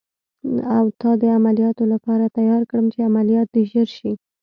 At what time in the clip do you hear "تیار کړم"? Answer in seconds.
2.37-2.85